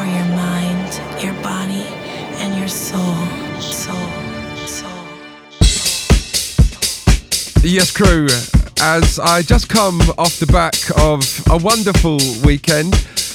[0.00, 1.84] for your mind, your body,
[2.40, 3.16] and your soul.
[3.60, 4.08] Soul.
[4.66, 4.90] Soul.
[7.62, 8.26] Yes, crew.
[8.80, 11.20] As I just come off the back of
[11.50, 12.92] a wonderful weekend,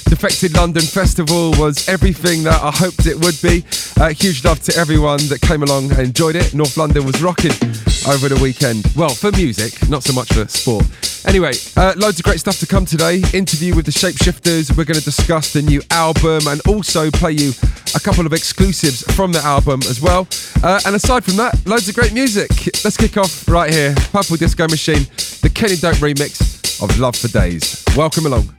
[0.09, 3.63] Defected London Festival was everything that I hoped it would be.
[3.97, 6.53] Uh, huge love to everyone that came along and enjoyed it.
[6.53, 7.51] North London was rocking
[8.07, 8.85] over the weekend.
[8.95, 10.85] Well, for music, not so much for sport.
[11.25, 13.23] Anyway, uh, loads of great stuff to come today.
[13.33, 14.77] Interview with the Shapeshifters.
[14.77, 17.51] We're going to discuss the new album and also play you
[17.95, 20.27] a couple of exclusives from the album as well.
[20.61, 22.49] Uh, and aside from that, loads of great music.
[22.83, 23.95] Let's kick off right here.
[24.11, 25.07] Purple Disco Machine,
[25.41, 27.83] the Kenny Dope remix of Love for Days.
[27.95, 28.49] Welcome along.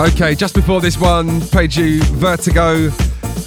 [0.00, 2.90] Okay, just before this one, played you Vertigo,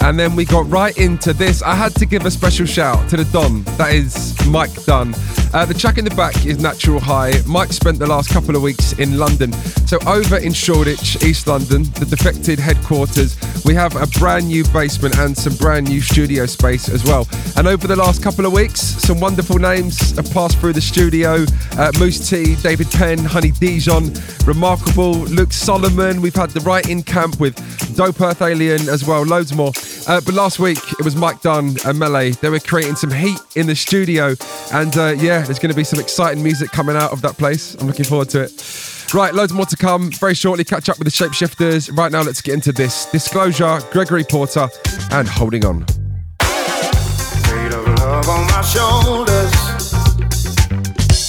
[0.02, 1.64] and then we got right into this.
[1.64, 5.16] I had to give a special shout to the Don, that is Mike Dunn.
[5.52, 7.34] Uh, the track in the back is Natural High.
[7.48, 9.52] Mike spent the last couple of weeks in London.
[9.88, 15.18] So, over in Shoreditch, East London, the Defected headquarters, we have a brand new basement
[15.18, 17.28] and some brand new studio space as well.
[17.58, 21.46] And over the last couple of weeks, some wonderful names have passed through the studio
[21.78, 24.14] uh, Mousse T, David Penn, Honey Dijon,
[24.46, 26.22] Remarkable, Luke Solomon.
[26.22, 27.56] We've had the right in camp with
[27.96, 29.72] Dope Earth Alien as well, loads more.
[30.08, 32.38] Uh, but last week it was Mike Dunn and Melé.
[32.40, 34.36] They were creating some heat in the studio,
[34.74, 37.76] and uh, yeah, there's going to be some exciting music coming out of that place.
[37.76, 38.93] I'm looking forward to it.
[39.14, 40.64] Right, loads more to come very shortly.
[40.64, 41.96] Catch up with the Shapeshifters.
[41.96, 43.06] Right now, let's get into this.
[43.06, 44.68] Disclosure, Gregory Porter,
[45.12, 45.82] and Holding On.
[45.82, 49.54] Weight of love on my shoulders.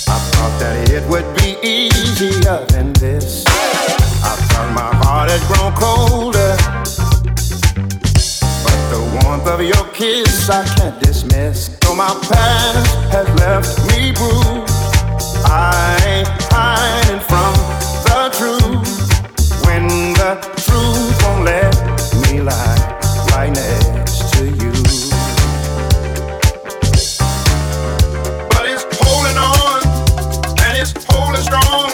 [0.09, 3.45] I thought that it would be easier than this.
[3.47, 6.57] I thought my heart had grown colder.
[8.65, 11.69] But the warmth of your kiss I can't dismiss.
[11.81, 14.73] Though my past has left me bruised,
[15.45, 17.64] I ain't hiding from.
[20.43, 21.75] Truth won't let
[22.23, 22.75] me lie
[23.31, 24.73] right next to you.
[28.51, 29.81] But it's holding on
[30.59, 31.91] and it's holding strong.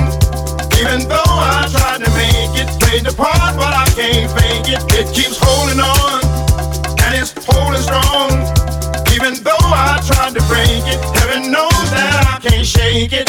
[0.80, 4.80] Even though I tried to make it, played the part, but I can't fake it.
[4.94, 6.24] It keeps holding on
[7.04, 8.30] and it's holding strong.
[9.12, 13.28] Even though I tried to break it, heaven knows that I can't shake it.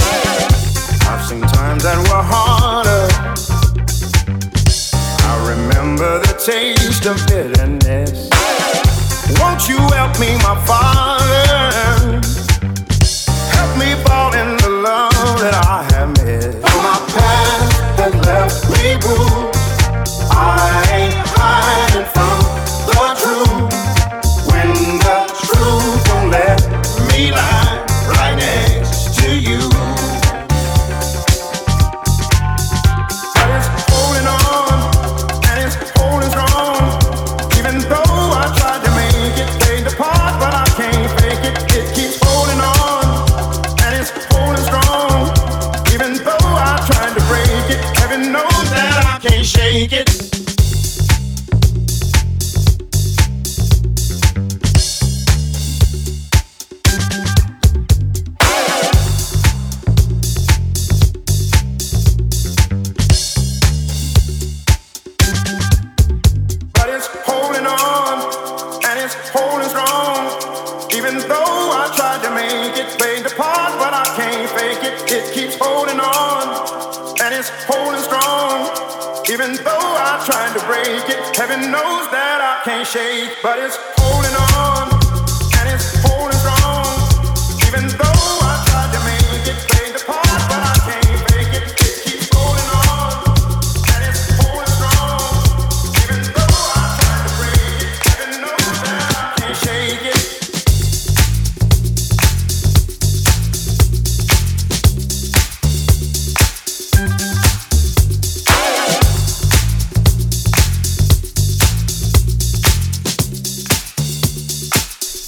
[1.09, 3.40] I've seen times that were harder.
[6.01, 8.27] Remember the taste of bitterness.
[9.39, 12.20] Won't you help me, my father?
[13.53, 16.58] Help me fall in the love that I have missed.
[16.63, 19.62] Oh, my past has left me bruised.
[20.31, 20.70] I
[49.91, 50.20] can't
[83.41, 83.77] But it's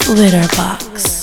[0.06, 1.13] Glitterbox.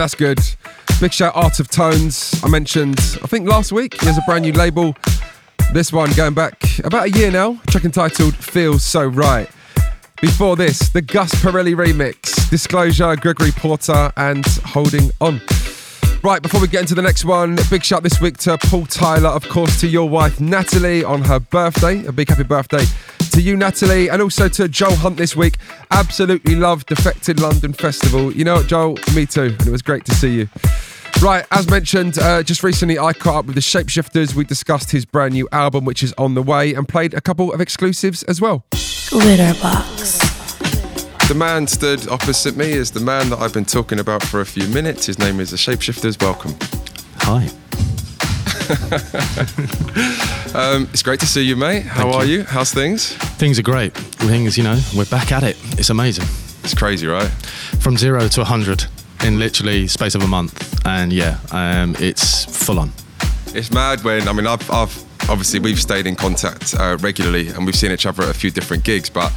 [0.00, 0.40] That's good.
[0.98, 2.40] Big shout Art of Tones.
[2.42, 4.96] I mentioned, I think last week, he has a brand new label.
[5.74, 9.46] This one going back about a year now, track entitled Feels So Right.
[10.22, 15.38] Before this, the Gus Pirelli remix, Disclosure, Gregory Porter, and Holding On.
[16.22, 19.28] Right, before we get into the next one, big shout this week to Paul Tyler,
[19.28, 22.06] of course, to your wife Natalie on her birthday.
[22.06, 22.84] A big happy birthday
[23.30, 25.56] to you, Natalie, and also to Joel Hunt this week.
[25.90, 28.32] Absolutely loved Defected London Festival.
[28.32, 28.98] You know what, Joel?
[29.14, 30.48] Me too, and it was great to see you.
[31.20, 34.34] Right, as mentioned, uh, just recently I caught up with the Shapeshifters.
[34.34, 37.52] We discussed his brand new album, which is on the way, and played a couple
[37.52, 38.64] of exclusives as well.
[38.72, 40.28] Glitterbox.
[41.28, 44.46] The man stood opposite me is the man that I've been talking about for a
[44.46, 45.06] few minutes.
[45.06, 46.20] His name is the Shapeshifters.
[46.20, 46.54] Welcome.
[47.18, 47.50] Hi.
[50.52, 51.84] Um, it's great to see you, mate.
[51.84, 52.38] How Thank are you.
[52.38, 52.44] you?
[52.44, 53.12] How's things?
[53.38, 53.94] Things are great.
[53.94, 55.56] Things, you know, we're back at it.
[55.78, 56.24] It's amazing.
[56.64, 57.28] It's crazy, right?
[57.78, 58.84] From zero to 100
[59.22, 60.84] in literally space of a month.
[60.84, 62.90] And yeah, um, it's full on.
[63.54, 67.64] It's mad when I mean I've, I've obviously we've stayed in contact uh, regularly and
[67.64, 69.32] we've seen each other at a few different gigs, but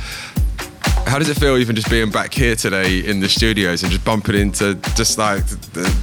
[1.05, 4.03] how does it feel even just being back here today in the studios and just
[4.03, 5.43] bumping into just like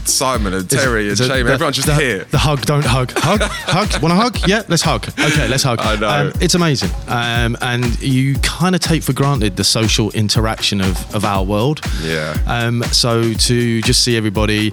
[0.04, 2.24] Simon and Terry and Is Shane, everyone's just the, here.
[2.24, 3.12] The hug, don't hug.
[3.16, 3.40] Hug?
[3.42, 4.02] hug?
[4.02, 4.48] Want to hug?
[4.48, 5.08] Yeah, let's hug.
[5.08, 5.80] Okay, let's hug.
[5.80, 6.08] I know.
[6.08, 6.90] Um, it's amazing.
[7.08, 11.80] Um, and you kind of take for granted the social interaction of, of our world.
[12.02, 12.36] Yeah.
[12.46, 14.72] Um, so to just see everybody,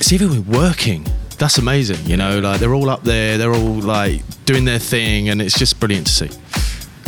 [0.00, 1.06] see everyone working.
[1.38, 2.38] That's amazing, you know.
[2.40, 6.06] Like they're all up there, they're all like doing their thing, and it's just brilliant
[6.08, 6.30] to see.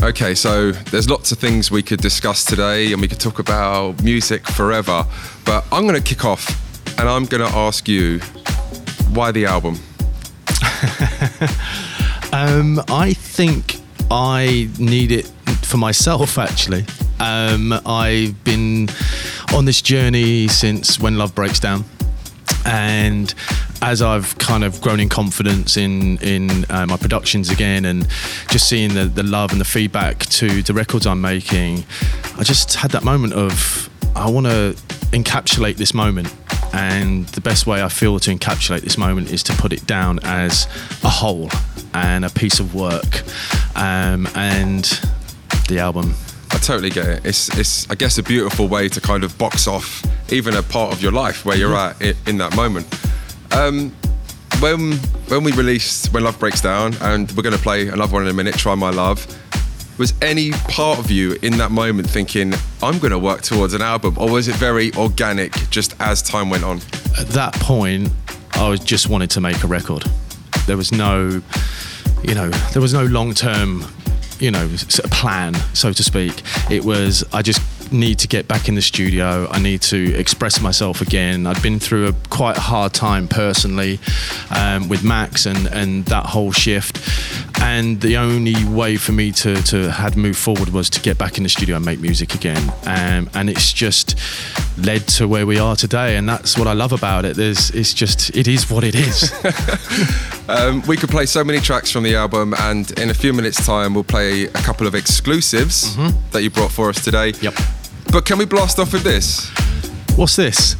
[0.02, 4.02] Okay, so there's lots of things we could discuss today, and we could talk about
[4.02, 5.06] music forever.
[5.44, 6.44] But I'm going to kick off,
[6.98, 8.18] and I'm going to ask you
[9.12, 9.78] why the album.
[12.34, 13.78] Um, I think
[14.10, 15.26] I need it
[15.60, 16.38] for myself.
[16.38, 16.86] Actually,
[17.20, 18.88] um, I've been
[19.54, 21.84] on this journey since when love breaks down,
[22.64, 23.34] and
[23.80, 28.06] as I've kind of grown in confidence in in uh, my productions again, and
[28.48, 31.84] just seeing the the love and the feedback to the records I'm making,
[32.38, 34.76] I just had that moment of I want to
[35.12, 36.34] encapsulate this moment.
[36.74, 40.20] And the best way I feel to encapsulate this moment is to put it down
[40.22, 40.66] as
[41.04, 41.50] a whole
[41.92, 43.22] and a piece of work.
[43.76, 44.84] Um, and
[45.68, 46.14] the album.
[46.52, 47.26] I totally get it.
[47.26, 50.92] It's, it's, I guess, a beautiful way to kind of box off even a part
[50.92, 52.86] of your life where you're at in that moment.
[53.52, 53.90] Um,
[54.60, 54.92] when
[55.28, 58.28] when we released When Love Breaks Down, and we're going to play another one in
[58.28, 59.26] a minute, Try My Love.
[59.98, 63.82] Was any part of you in that moment thinking, I'm going to work towards an
[63.82, 64.16] album?
[64.18, 66.78] Or was it very organic just as time went on?
[67.18, 68.10] At that point,
[68.54, 70.04] I was just wanted to make a record.
[70.66, 71.42] There was no,
[72.22, 73.84] you know, there was no long term,
[74.40, 76.42] you know, s- plan, so to speak.
[76.70, 77.60] It was, I just
[77.92, 79.46] need to get back in the studio.
[79.50, 81.46] I need to express myself again.
[81.46, 83.98] I'd been through a quite hard time personally
[84.50, 86.98] um, with Max and, and that whole shift.
[87.60, 91.36] And the only way for me to, to had move forward was to get back
[91.36, 92.72] in the studio and make music again.
[92.86, 94.18] Um, and it's just
[94.78, 96.16] led to where we are today.
[96.16, 97.36] And that's what I love about it.
[97.36, 99.30] There's, it's just, it is what it is.
[100.48, 103.64] Um, we could play so many tracks from the album, and in a few minutes'
[103.64, 105.96] time, we'll play a couple of exclusives
[106.30, 107.32] that you brought for us today.
[107.40, 107.54] Yep.
[108.12, 109.50] But can we blast off with this?
[110.16, 110.76] What's this?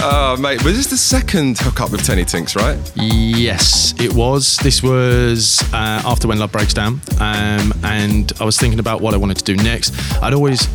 [0.00, 2.76] Oh, mate, was this the second hookup with Teni Tinks, right?
[2.96, 4.56] Yes, it was.
[4.58, 9.14] This was uh, after When Love Breaks Down, um, and I was thinking about what
[9.14, 9.94] I wanted to do next.
[10.20, 10.66] I'd always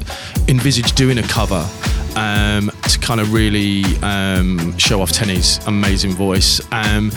[0.48, 1.68] envisaged doing a cover
[2.16, 6.62] um, to kind of really um, show off Teni's amazing voice.
[6.72, 7.12] Um,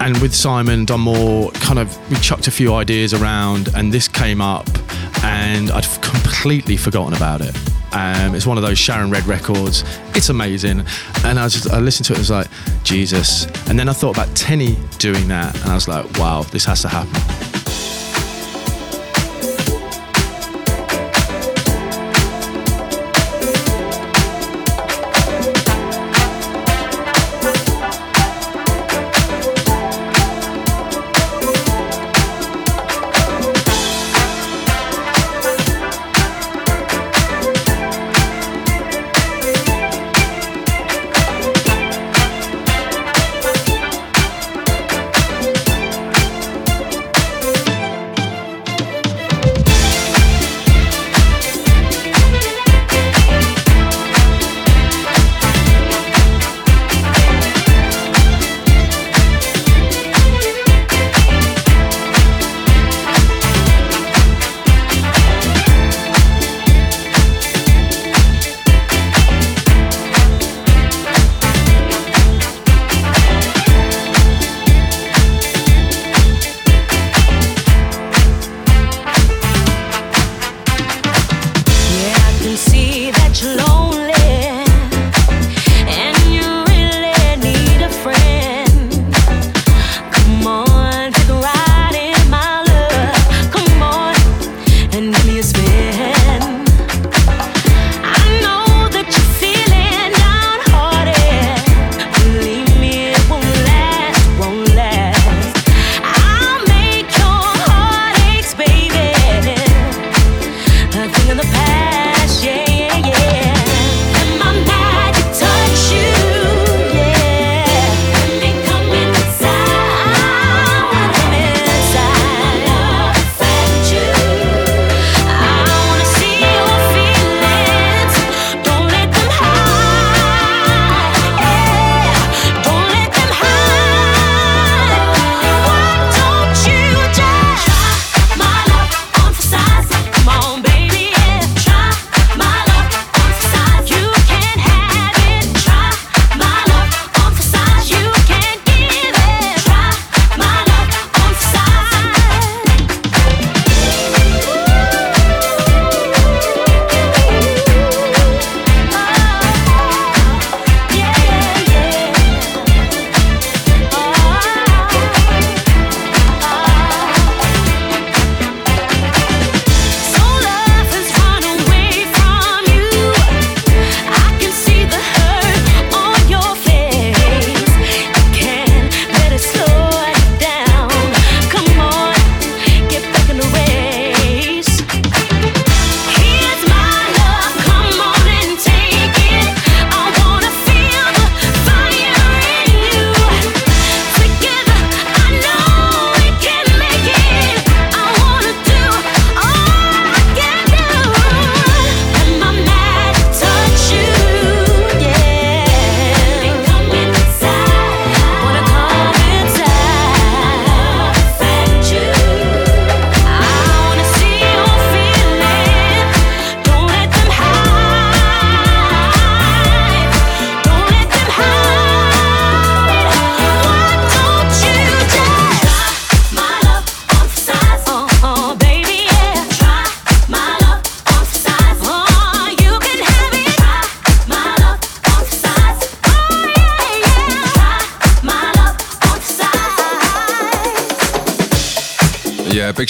[0.00, 4.08] and with Simon, done more kind of we chucked a few ideas around, and this
[4.08, 4.68] came up,
[5.22, 7.56] and I'd completely forgotten about it.
[7.92, 9.84] Um, it's one of those Sharon Redd records.
[10.14, 10.84] It's amazing,
[11.24, 12.16] and I just, I listened to it.
[12.16, 12.48] and was like
[12.84, 16.64] Jesus, and then I thought about Teni doing that, and I was like, wow, this
[16.64, 17.59] has to happen.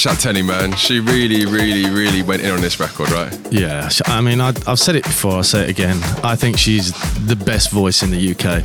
[0.04, 0.74] Yeah, big Teni, man.
[0.76, 3.38] She really, really, really went in on this record, right?
[3.50, 5.32] Yeah, I mean, I, I've said it before.
[5.32, 5.98] I'll say it again.
[6.24, 6.92] I think she's
[7.26, 8.64] the best voice in the UK.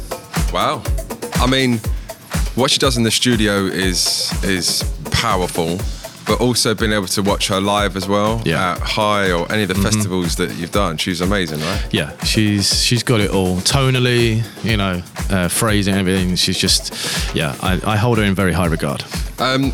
[0.53, 0.83] Wow.
[1.35, 1.79] I mean,
[2.55, 5.77] what she does in the studio is is powerful,
[6.25, 8.75] but also being able to watch her live as well Yeah.
[8.75, 8.81] Mm-hmm.
[8.83, 10.97] at High or any of the festivals that you've done.
[10.97, 11.85] She's amazing, right?
[11.91, 13.57] Yeah, she's she's got it all.
[13.57, 16.35] Tonally, you know, uh, phrasing, everything.
[16.37, 19.03] She's just, yeah, I, I hold her in very high regard.
[19.39, 19.73] Um,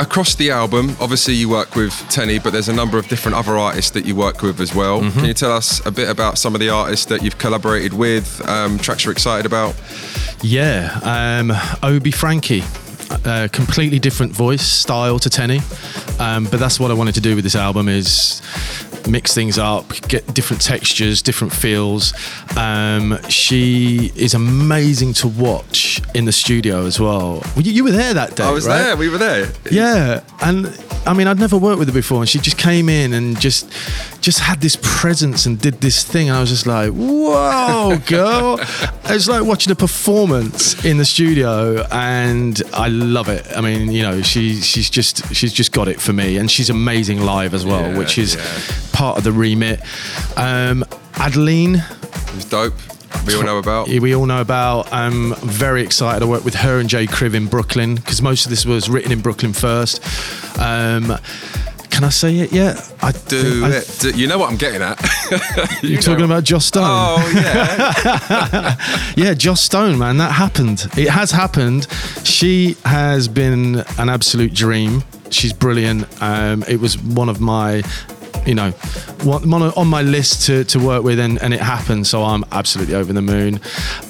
[0.00, 3.56] across the album, obviously you work with Teni, but there's a number of different other
[3.56, 5.00] artists that you work with as well.
[5.00, 5.18] Mm-hmm.
[5.18, 8.40] Can you tell us a bit about some of the artists that you've collaborated with,
[8.48, 9.76] um, tracks you're excited about?
[10.42, 12.62] Yeah, um, Obi Franky.
[13.24, 15.60] Uh, completely different voice style to Teni,
[16.20, 18.40] um, but that's what I wanted to do with this album is
[19.08, 22.12] mix things up, get different textures, different feels.
[22.56, 27.42] Um, she is amazing to watch in the studio as well.
[27.56, 28.44] You, you were there that day.
[28.44, 28.78] I was right?
[28.82, 29.48] there, we were there.
[29.70, 30.66] Yeah, and
[31.06, 33.70] I mean, I'd never worked with her before, and she just came in and just
[34.20, 38.58] just had this presence and did this thing, and I was just like, "Whoa, girl!"
[39.04, 43.46] it's like watching a performance in the studio, and I love it.
[43.56, 46.70] I mean, you know, she she's just she's just got it for me, and she's
[46.70, 48.89] amazing live as well, Yeah, which is yeah.
[48.92, 49.80] Part of the remit.
[50.36, 51.76] Um, Adeline,
[52.36, 52.74] It's dope.
[53.26, 53.88] We all know about.
[53.88, 54.90] we all know about.
[54.92, 56.22] I'm very excited.
[56.22, 59.20] I worked with her and JKriv in Brooklyn because most of this was written in
[59.20, 60.00] Brooklyn first.
[60.58, 61.16] Um,
[61.90, 62.76] can I say it yet?
[63.02, 63.96] I Do I- it.
[64.00, 64.98] Do- you know what I'm getting at.
[65.82, 66.84] you You're talking about Joss Stone.
[66.86, 68.76] Oh yeah.
[69.16, 70.86] Yeah, Joss Stone, man, that happened.
[70.96, 71.88] It has happened.
[72.24, 75.02] She has been an absolute dream.
[75.30, 76.06] She's brilliant.
[76.22, 77.82] Um, it was one of my,
[78.46, 78.72] you know,
[79.26, 82.06] on my list to, to work with, and, and it happened.
[82.06, 83.60] So I'm absolutely over the moon.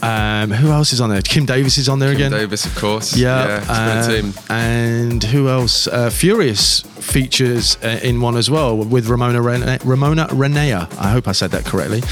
[0.02, 1.22] Um, who else is on there?
[1.22, 2.30] Kim Davis is on there again.
[2.30, 3.16] Davis, of course.
[3.16, 5.87] Yeah, a um, and who else?
[5.87, 10.92] Uh, Furious features uh, in one as well with Ramona Ren- Ramona Renea.
[10.98, 12.02] I hope I said that correctly.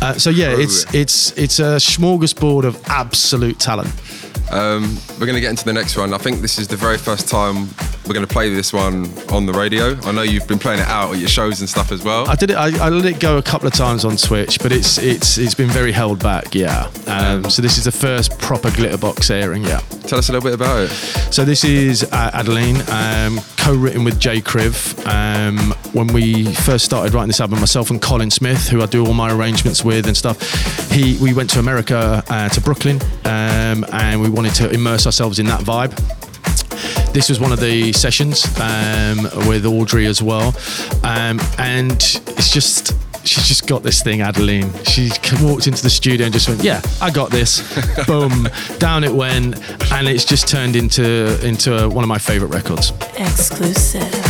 [0.00, 3.92] Uh, so yeah, it's it's it's a smorgasbord of absolute talent.
[4.50, 6.14] Um, we're going to get into the next one.
[6.14, 7.68] I think this is the very first time
[8.08, 9.94] we're going to play this one on the radio.
[10.02, 12.28] I know you've been playing it out at your shows and stuff as well.
[12.28, 12.56] I did it.
[12.56, 15.54] I, I let it go a couple of times on Twitch, but it's it's it's
[15.54, 16.54] been very held back.
[16.54, 16.90] Yeah.
[17.06, 19.62] Um, so this is the first proper Glitterbox airing.
[19.64, 19.80] Yeah.
[20.06, 20.88] Tell us a little bit about it.
[21.30, 25.06] So this is uh, Adeline, um, co-written with JKriv.
[25.06, 29.04] Um, when we first started writing this album, myself and Colin Smith, who I do
[29.04, 30.40] all my arrangements with and stuff,
[30.90, 35.40] he we went to America uh, to Brooklyn, um, and we wanted to immerse ourselves
[35.40, 35.92] in that vibe.
[37.12, 40.54] This was one of the sessions um, with Audrey as well,
[41.02, 42.94] um, and it's just.
[43.24, 44.72] She's just got this thing, Adeline.
[44.84, 45.10] She
[45.42, 47.60] walked into the studio and just went, "Yeah, I got this."
[48.06, 48.48] Boom,
[48.78, 49.58] down it went,
[49.92, 52.92] and it's just turned into into one of my favorite records.
[53.18, 54.27] Exclusive.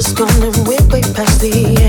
[0.00, 1.79] Gone and we're way past the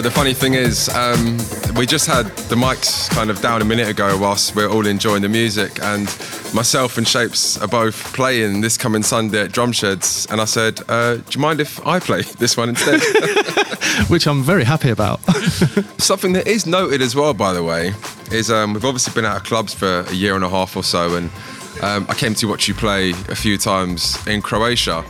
[0.00, 1.36] The funny thing is, um,
[1.76, 5.20] we just had the mics kind of down a minute ago whilst we're all enjoying
[5.20, 6.04] the music, and
[6.54, 11.16] myself and Shapes are both playing this coming Sunday at Drumsheds, and I said, uh,
[11.16, 13.00] "Do you mind if I play this one instead?"
[14.08, 15.20] which I'm very happy about.
[15.98, 17.92] Something that is noted as well, by the way,
[18.32, 20.82] is um, we've obviously been out of clubs for a year and a half or
[20.82, 21.30] so, and
[21.82, 25.04] um, I came to watch you play a few times in Croatia,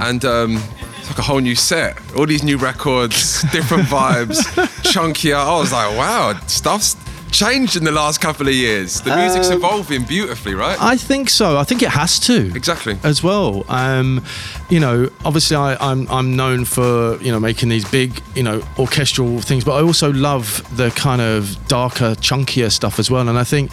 [0.00, 0.62] and um,
[1.08, 1.98] like a whole new set.
[2.16, 4.38] All these new records, different vibes,
[4.82, 5.36] chunkier.
[5.36, 6.96] I was like, wow, stuff's
[7.30, 9.00] changed in the last couple of years.
[9.00, 10.80] The music's evolving beautifully, right?
[10.80, 11.58] I think so.
[11.58, 12.54] I think it has to.
[12.54, 12.98] Exactly.
[13.04, 14.24] As well, um,
[14.68, 18.62] you know, obviously I, I'm I'm known for you know making these big you know
[18.78, 23.28] orchestral things, but I also love the kind of darker, chunkier stuff as well.
[23.28, 23.70] And I think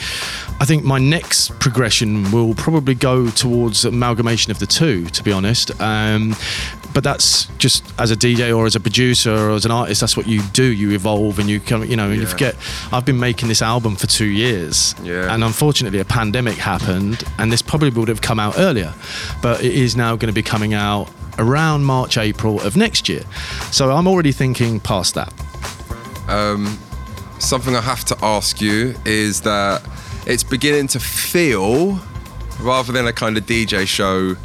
[0.60, 5.06] I think my next progression will probably go towards amalgamation of the two.
[5.06, 5.80] To be honest.
[5.82, 6.36] Um,
[6.96, 10.00] but that's just as a DJ or as a producer or as an artist.
[10.02, 10.64] That's what you do.
[10.64, 11.84] You evolve and you come.
[11.84, 12.56] You know, and you forget.
[12.92, 15.32] I've been making this album for two years, Yeah.
[15.34, 18.94] and unfortunately, a pandemic happened, and this probably would have come out earlier,
[19.42, 23.24] but it is now going to be coming out around March, April of next year.
[23.72, 25.34] So I'm already thinking past that.
[26.30, 26.80] Um,
[27.40, 29.84] something I have to ask you is that
[30.26, 32.00] it's beginning to feel,
[32.62, 34.38] rather than a kind of DJ show,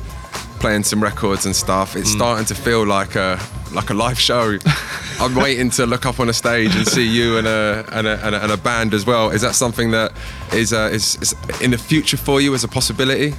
[0.61, 3.41] playing some records and stuff, it's starting to feel like a
[3.73, 4.59] like a live show.
[5.21, 8.25] I'm waiting to look up on a stage and see you and a and a,
[8.25, 9.31] and a, and a band as well.
[9.31, 10.13] Is that something that
[10.53, 13.35] is, uh, is is in the future for you as a possibility?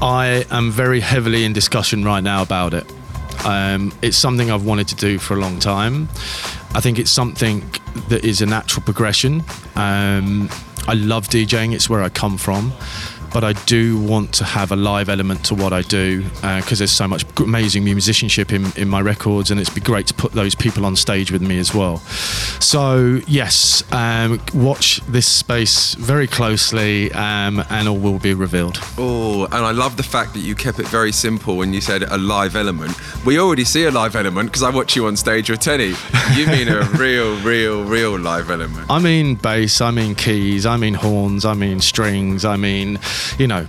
[0.00, 2.84] I am very heavily in discussion right now about it.
[3.44, 6.08] Um, it's something I've wanted to do for a long time.
[6.74, 7.64] I think it's something
[8.08, 9.42] that is a natural progression.
[9.74, 10.50] Um,
[10.88, 12.72] I love DJing, it's where I come from.
[13.32, 16.92] But I do want to have a live element to what I do because there's
[16.92, 20.54] so much amazing musicianship in, in my records, and it'd be great to put those
[20.54, 21.98] people on stage with me as well.
[22.60, 28.78] So, yes, um, watch this space very closely, um, and all will be revealed.
[28.98, 32.02] Oh, and I love the fact that you kept it very simple when you said
[32.02, 32.94] a live element.
[33.24, 35.94] We already see a live element because I watch you on stage with Teddy.
[36.34, 38.86] You mean a real, real, real live element.
[38.90, 42.98] I mean bass, I mean keys, I mean horns, I mean strings, I mean,
[43.38, 43.66] you know,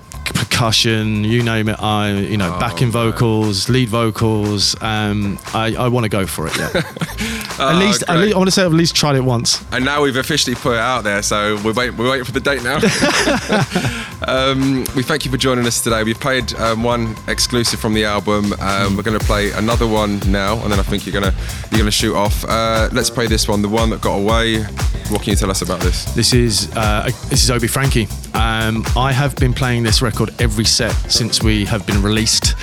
[0.58, 1.82] percussion, you name it.
[1.82, 4.76] I, you know, backing vocals, lead vocals.
[4.82, 6.58] Um, I, I want to go for it.
[6.58, 6.68] Yeah.
[7.60, 8.20] at least, at great.
[8.20, 9.64] least, I want to say I've at least tried it once.
[9.72, 12.40] And now we've officially put it out there, so we're, wait, we're waiting for the
[12.40, 12.78] date now.
[14.28, 16.04] um, we thank you for joining us today.
[16.04, 18.54] We've played um, one exclusive from the album.
[18.60, 21.38] Um, we're going to play another one now, and then I think you're going to
[21.72, 22.44] you're going to shoot off.
[22.46, 24.64] Uh, let's play this one, the one that got away.
[25.10, 26.06] What can you tell us about this?
[26.16, 28.08] This is uh, this is Obi Franky.
[28.34, 32.56] Um, I have been playing this record every set since we have been released,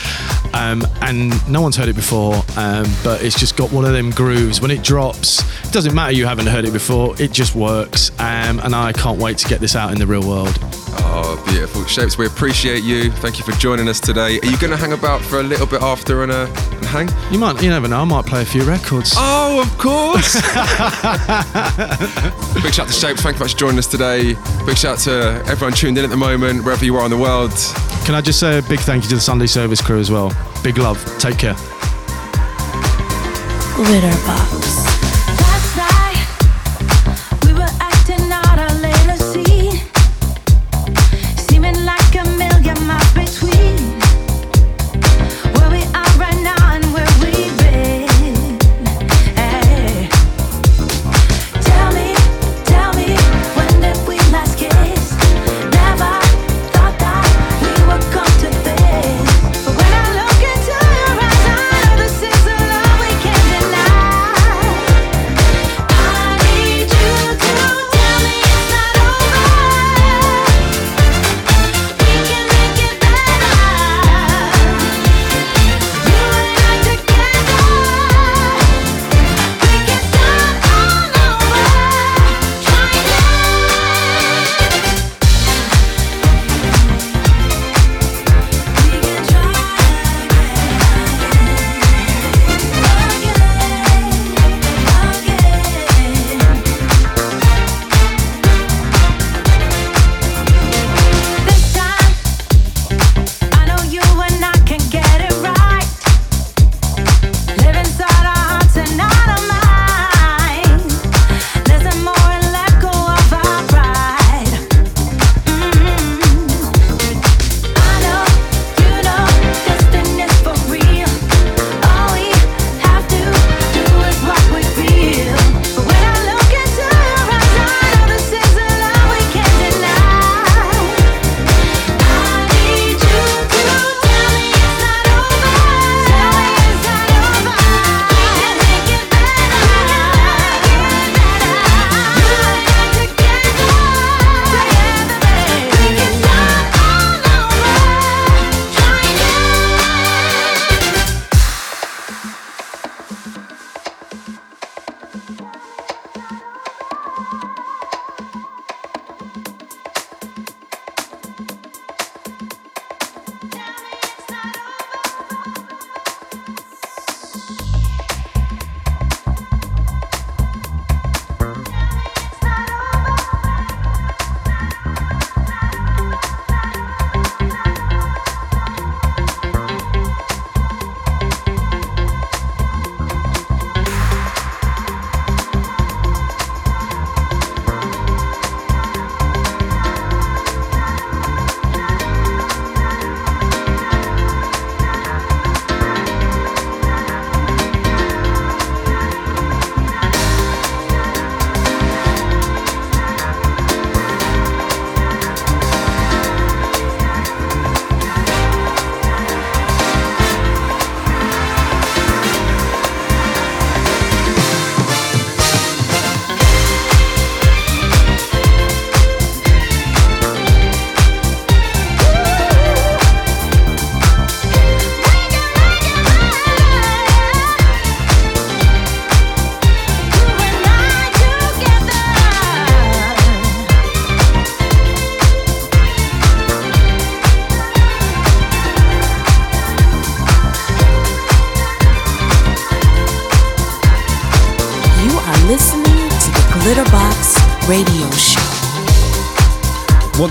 [0.54, 2.34] um, and no one's heard it before.
[2.56, 4.60] Um, but it's just got one of them grooves.
[4.60, 7.20] When it drops, it doesn't matter you haven't heard it before.
[7.20, 10.26] It just works, um, and I can't wait to get this out in the real
[10.26, 10.58] world.
[10.96, 12.16] Oh, beautiful shapes.
[12.18, 13.10] We appreciate you.
[13.10, 14.38] Thank you for joining us today.
[14.40, 17.08] Are you going to hang about for a little bit after and, uh, and hang?
[17.32, 18.00] You might, you never know.
[18.00, 19.12] I might play a few records.
[19.16, 20.34] Oh, of course.
[22.62, 23.22] Big shout out to Shapes.
[23.22, 24.34] Thank you much for joining us today.
[24.66, 27.16] Big shout out to everyone tuned in at the moment, wherever you are in the
[27.16, 27.52] world.
[28.04, 30.32] Can I just say a big thank you to the Sunday Service crew as well?
[30.64, 30.98] Big love.
[31.20, 31.54] Take care.
[33.76, 35.03] Glitterbox.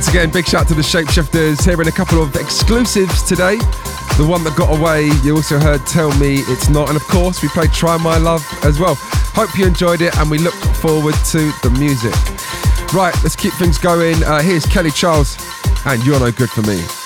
[0.03, 1.63] Once again, big shout to the Shapeshifters.
[1.63, 3.55] Hearing a couple of exclusives today.
[4.17, 6.89] The one that got away, you also heard Tell Me It's Not.
[6.89, 8.95] And of course, we played Try My Love as well.
[9.33, 12.13] Hope you enjoyed it and we look forward to the music.
[12.93, 14.21] Right, let's keep things going.
[14.25, 15.37] Uh, here's Kelly Charles
[15.85, 17.02] and You're No Good For Me.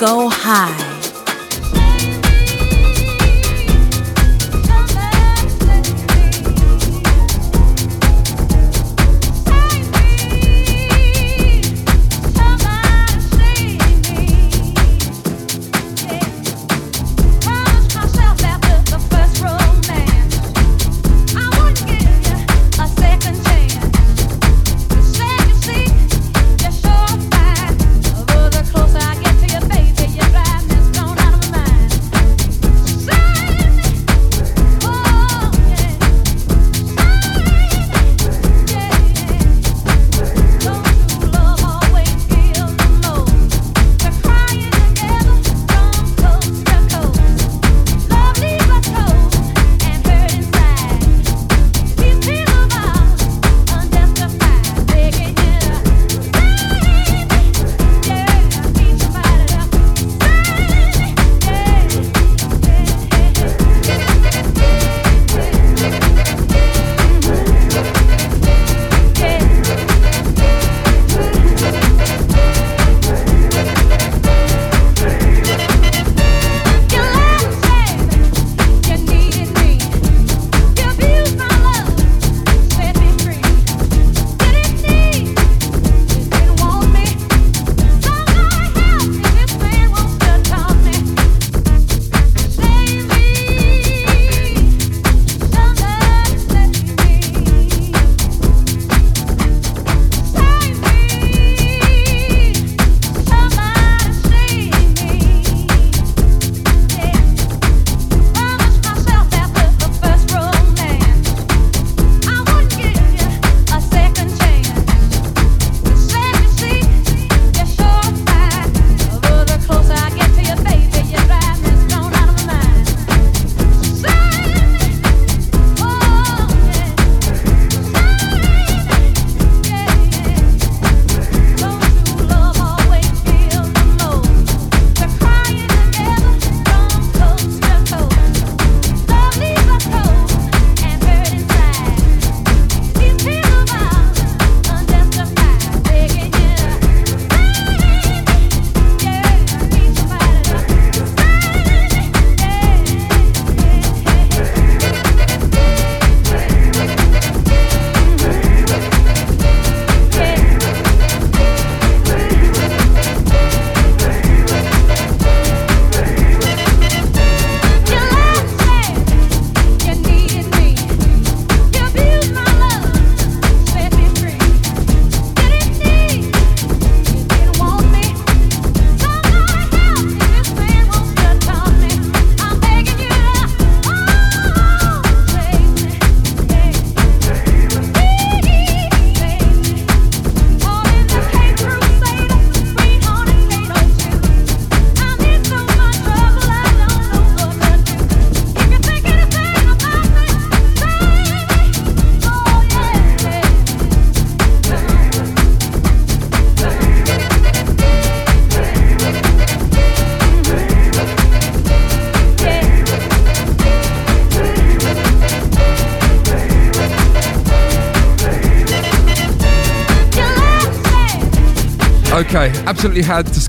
[0.00, 0.89] Disco high.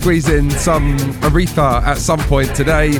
[0.01, 2.97] Squeeze in some Aretha at some point today.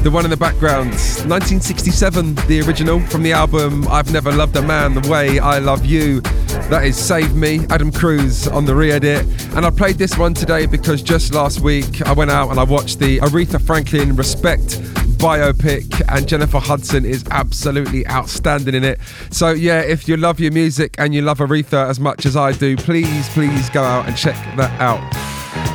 [0.00, 4.62] The one in the background, 1967, the original from the album I've Never Loved a
[4.62, 6.22] Man the Way I Love You.
[6.70, 9.26] That is Save Me, Adam Cruz on the re edit.
[9.54, 12.64] And I played this one today because just last week I went out and I
[12.64, 14.80] watched the Aretha Franklin Respect
[15.18, 18.98] biopic, and Jennifer Hudson is absolutely outstanding in it.
[19.30, 22.52] So, yeah, if you love your music and you love Aretha as much as I
[22.52, 25.31] do, please, please go out and check that out.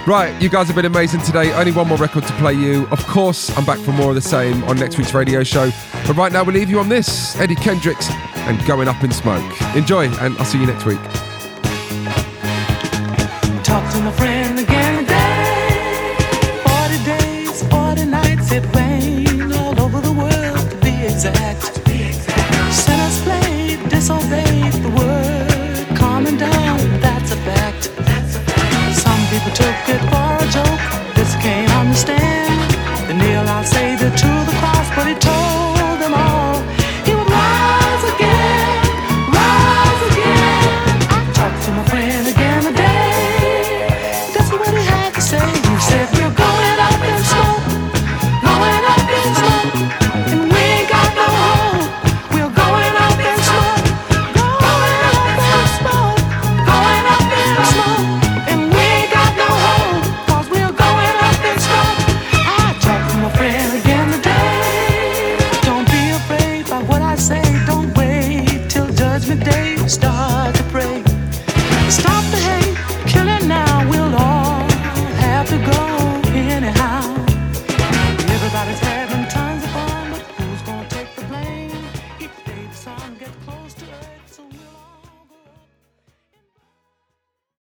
[0.07, 1.51] Right, you guys have been amazing today.
[1.53, 2.87] Only one more record to play you.
[2.91, 5.69] Of course, I'm back for more of the same on next week's radio show.
[6.05, 9.61] But right now, we leave you on this Eddie Kendricks and Going Up in Smoke.
[9.75, 11.26] Enjoy, and I'll see you next week.